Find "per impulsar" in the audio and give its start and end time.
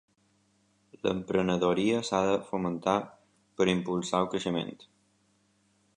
3.61-4.23